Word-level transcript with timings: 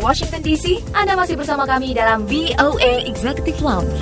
VOA 0.00 0.16
Washington 0.16 0.40
DC. 0.40 0.80
Anda 0.96 1.12
masih 1.12 1.36
bersama 1.36 1.68
kami 1.68 1.92
dalam 1.92 2.24
VOA 2.24 3.04
Executive 3.04 3.60
Lounge. 3.60 4.00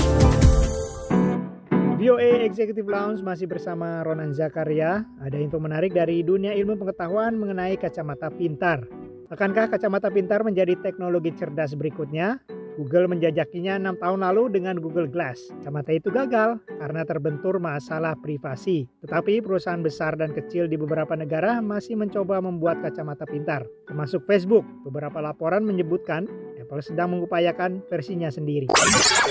VOA 1.98 2.46
Executive 2.46 2.86
Lounge 2.86 3.18
masih 3.26 3.50
bersama 3.50 4.06
Ronan 4.06 4.30
Zakaria. 4.30 5.02
Ada 5.18 5.34
info 5.42 5.58
menarik 5.58 5.90
dari 5.90 6.22
dunia 6.22 6.54
ilmu 6.54 6.78
pengetahuan 6.78 7.34
mengenai 7.34 7.74
kacamata 7.74 8.30
pintar. 8.30 8.86
Akankah 9.26 9.74
kacamata 9.74 10.06
pintar 10.14 10.46
menjadi 10.46 10.78
teknologi 10.78 11.34
cerdas 11.34 11.74
berikutnya? 11.74 12.38
Google 12.78 13.10
menjajakinya 13.10 13.74
enam 13.74 13.98
tahun 13.98 14.22
lalu 14.22 14.54
dengan 14.54 14.78
Google 14.78 15.10
Glass. 15.10 15.50
Kacamata 15.50 15.90
itu 15.90 16.14
gagal 16.14 16.62
karena 16.78 17.02
terbentur 17.02 17.58
masalah 17.58 18.14
privasi. 18.14 18.86
Tetapi 19.02 19.42
perusahaan 19.42 19.82
besar 19.82 20.14
dan 20.14 20.30
kecil 20.30 20.70
di 20.70 20.78
beberapa 20.78 21.18
negara 21.18 21.58
masih 21.58 21.98
mencoba 21.98 22.38
membuat 22.38 22.78
kacamata 22.78 23.26
pintar, 23.26 23.66
termasuk 23.82 24.22
Facebook. 24.30 24.62
Beberapa 24.86 25.18
laporan 25.18 25.66
menyebutkan 25.66 26.30
Apple 26.62 26.84
sedang 26.86 27.18
mengupayakan 27.18 27.82
versinya 27.90 28.30
sendiri. 28.30 28.70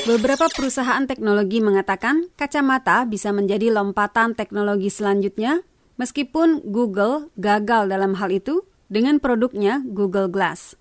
Beberapa 0.04 0.52
perusahaan 0.52 1.07
teknologi 1.07 1.63
mengatakan 1.63 2.27
kacamata 2.35 3.07
bisa 3.07 3.32
menjadi 3.32 3.71
lompatan 3.71 4.35
teknologi 4.35 4.91
selanjutnya, 4.91 5.63
meskipun 5.95 6.68
Google 6.68 7.32
gagal 7.40 7.88
dalam 7.88 8.20
hal 8.20 8.27
itu 8.27 8.68
dengan 8.91 9.23
produknya 9.23 9.85
Google 9.88 10.27
Glass. 10.27 10.76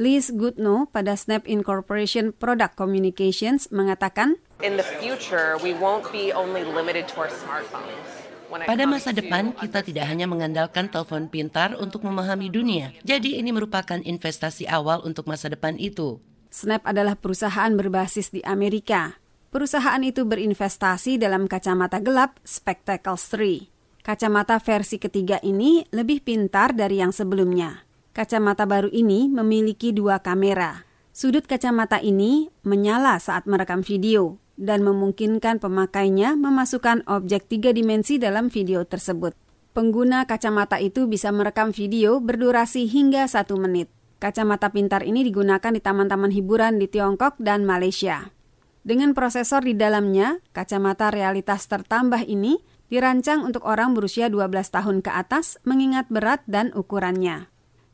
Liz 0.00 0.32
Goodnow 0.32 0.88
pada 0.88 1.12
Snap 1.12 1.44
Incorporation 1.44 2.32
Product 2.32 2.72
Communications 2.72 3.68
mengatakan, 3.68 4.40
In 4.64 4.80
the 4.80 4.86
future, 4.96 5.60
we 5.60 5.76
won't 5.76 6.08
be 6.08 6.32
only 6.32 6.64
limited 6.64 7.04
to 7.12 7.20
our 7.20 7.28
smartphones. 7.28 8.08
Pada 8.48 8.88
masa 8.88 9.12
depan, 9.12 9.52
kita 9.52 9.84
tidak 9.84 10.08
hanya 10.08 10.24
mengandalkan 10.24 10.88
telepon 10.88 11.28
pintar 11.28 11.76
untuk 11.76 12.00
memahami 12.00 12.48
dunia. 12.48 12.96
Jadi 13.04 13.36
ini 13.36 13.52
merupakan 13.52 14.00
investasi 14.00 14.64
awal 14.72 15.04
untuk 15.04 15.28
masa 15.28 15.52
depan 15.52 15.76
itu. 15.76 16.16
Snap 16.48 16.80
adalah 16.88 17.14
perusahaan 17.20 17.70
berbasis 17.76 18.32
di 18.32 18.40
Amerika. 18.40 19.20
Perusahaan 19.52 20.00
itu 20.00 20.24
berinvestasi 20.24 21.20
dalam 21.20 21.44
kacamata 21.44 22.00
gelap 22.00 22.40
Spectacles 22.40 23.28
3. 23.36 24.00
Kacamata 24.00 24.56
versi 24.64 24.96
ketiga 24.96 25.36
ini 25.44 25.84
lebih 25.92 26.24
pintar 26.24 26.72
dari 26.72 27.04
yang 27.04 27.12
sebelumnya. 27.12 27.89
Kacamata 28.10 28.66
baru 28.66 28.90
ini 28.90 29.30
memiliki 29.30 29.94
dua 29.94 30.18
kamera. 30.18 30.82
Sudut 31.14 31.46
kacamata 31.46 32.02
ini 32.02 32.50
menyala 32.66 33.22
saat 33.22 33.46
merekam 33.46 33.86
video 33.86 34.42
dan 34.58 34.82
memungkinkan 34.82 35.62
pemakainya 35.62 36.34
memasukkan 36.34 37.06
objek 37.06 37.46
tiga 37.46 37.70
dimensi 37.70 38.18
dalam 38.18 38.50
video 38.50 38.82
tersebut. 38.82 39.38
Pengguna 39.70 40.26
kacamata 40.26 40.82
itu 40.82 41.06
bisa 41.06 41.30
merekam 41.30 41.70
video 41.70 42.18
berdurasi 42.18 42.90
hingga 42.90 43.30
satu 43.30 43.54
menit. 43.54 43.86
Kacamata 44.18 44.74
pintar 44.74 45.06
ini 45.06 45.22
digunakan 45.22 45.70
di 45.70 45.78
taman-taman 45.78 46.34
hiburan 46.34 46.82
di 46.82 46.90
Tiongkok 46.90 47.38
dan 47.38 47.62
Malaysia. 47.62 48.34
Dengan 48.82 49.14
prosesor 49.14 49.62
di 49.62 49.78
dalamnya, 49.78 50.42
kacamata 50.50 51.14
realitas 51.14 51.70
tertambah 51.70 52.26
ini 52.26 52.58
dirancang 52.90 53.46
untuk 53.46 53.62
orang 53.70 53.94
berusia 53.94 54.26
12 54.26 54.50
tahun 54.66 54.98
ke 54.98 55.14
atas 55.14 55.62
mengingat 55.62 56.10
berat 56.10 56.42
dan 56.50 56.74
ukurannya. 56.74 57.46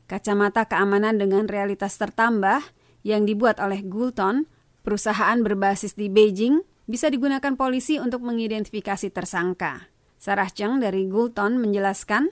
Kacamata 0.06 0.70
keamanan 0.70 1.18
dengan 1.18 1.50
realitas 1.50 1.98
tertambah 1.98 2.62
yang 3.02 3.26
dibuat 3.26 3.58
oleh 3.58 3.82
Gulton, 3.82 4.46
perusahaan 4.86 5.34
berbasis 5.42 5.98
di 5.98 6.06
Beijing, 6.06 6.62
bisa 6.86 7.10
digunakan 7.10 7.58
polisi 7.58 7.98
untuk 7.98 8.22
mengidentifikasi 8.22 9.10
tersangka. 9.10 9.90
Sarah 10.14 10.46
Cheng 10.46 10.78
dari 10.78 11.10
Gulton 11.10 11.58
menjelaskan, 11.58 12.30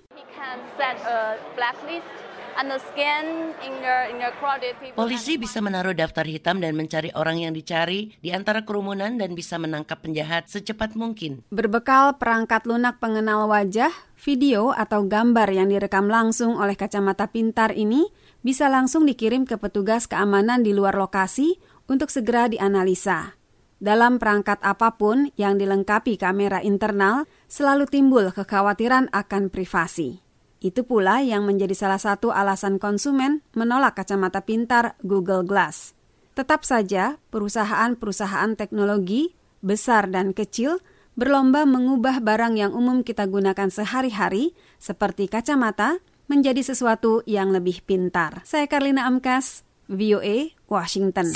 Polisi 4.94 5.34
bisa 5.36 5.58
menaruh 5.58 5.92
daftar 5.92 6.22
hitam 6.22 6.62
dan 6.62 6.78
mencari 6.78 7.10
orang 7.12 7.42
yang 7.42 7.52
dicari 7.52 8.14
di 8.22 8.30
antara 8.30 8.62
kerumunan 8.62 9.18
dan 9.18 9.34
bisa 9.34 9.58
menangkap 9.58 10.00
penjahat 10.00 10.46
secepat 10.48 10.94
mungkin. 10.94 11.42
Berbekal 11.50 12.16
perangkat 12.16 12.64
lunak 12.64 13.02
pengenal 13.02 13.50
wajah, 13.50 13.90
video 14.16 14.72
atau 14.72 15.04
gambar 15.04 15.50
yang 15.52 15.68
direkam 15.68 16.06
langsung 16.06 16.56
oleh 16.56 16.78
kacamata 16.78 17.28
pintar 17.28 17.74
ini 17.74 18.08
bisa 18.40 18.72
langsung 18.72 19.04
dikirim 19.04 19.44
ke 19.44 19.60
petugas 19.60 20.08
keamanan 20.08 20.64
di 20.64 20.72
luar 20.72 20.96
lokasi 20.96 21.60
untuk 21.90 22.08
segera 22.08 22.48
dianalisa. 22.48 23.36
Dalam 23.84 24.16
perangkat 24.16 24.64
apa 24.64 24.96
pun 24.96 25.28
yang 25.36 25.60
dilengkapi 25.60 26.16
kamera 26.16 26.64
internal, 26.64 27.28
selalu 27.52 27.84
timbul 27.84 28.32
kekhawatiran 28.32 29.12
akan 29.12 29.52
privasi. 29.52 30.23
Itu 30.64 30.88
pula 30.88 31.20
yang 31.20 31.44
menjadi 31.44 31.76
salah 31.76 32.00
satu 32.00 32.32
alasan 32.32 32.80
konsumen 32.80 33.44
menolak 33.52 34.00
kacamata 34.00 34.40
pintar 34.40 34.96
Google 35.04 35.44
Glass. 35.44 35.92
Tetap 36.32 36.64
saja, 36.64 37.20
perusahaan-perusahaan 37.28 38.56
teknologi, 38.56 39.36
besar 39.60 40.08
dan 40.08 40.32
kecil, 40.32 40.80
berlomba 41.20 41.68
mengubah 41.68 42.24
barang 42.24 42.56
yang 42.56 42.72
umum 42.72 43.04
kita 43.04 43.28
gunakan 43.28 43.68
sehari-hari, 43.68 44.56
seperti 44.80 45.28
kacamata, 45.28 46.00
menjadi 46.32 46.64
sesuatu 46.64 47.20
yang 47.28 47.52
lebih 47.52 47.84
pintar. 47.84 48.40
Saya 48.48 48.64
Karlina 48.64 49.04
Amkas, 49.04 49.68
VOA, 49.92 50.56
Washington. 50.64 51.28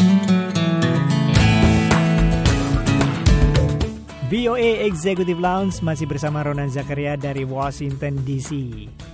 VOA 4.28 4.84
Executive 4.84 5.40
Lounge 5.40 5.80
masih 5.80 6.04
bersama 6.04 6.44
Ronan 6.44 6.68
Zakaria 6.68 7.16
dari 7.16 7.48
Washington 7.48 8.20
DC. 8.28 8.52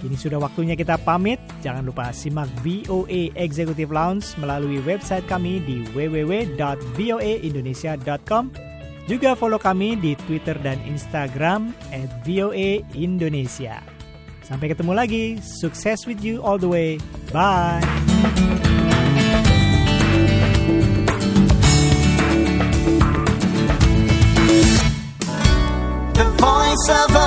Kini 0.03 0.19
sudah 0.19 0.43
waktunya 0.43 0.75
kita 0.75 0.99
pamit. 0.99 1.39
Jangan 1.63 1.87
lupa 1.87 2.11
simak 2.11 2.51
VOA 2.67 3.31
Executive 3.39 3.95
Lounge 3.95 4.35
melalui 4.43 4.83
website 4.83 5.23
kami 5.31 5.63
di 5.63 5.87
www.voaindonesia.com. 5.95 8.45
Juga 9.07 9.39
follow 9.39 9.63
kami 9.63 9.95
di 10.03 10.19
Twitter 10.27 10.59
dan 10.67 10.83
Instagram 10.83 11.71
at 11.95 12.11
VOA 12.27 12.83
Indonesia. 12.99 13.79
Sampai 14.43 14.75
ketemu 14.75 14.99
lagi. 14.99 15.39
Sukses 15.39 16.11
with 16.11 16.27
you 16.27 16.43
all 16.43 16.59
the 16.59 16.67
way. 16.67 16.99
Bye. 17.31 18.14
myself 26.87 27.24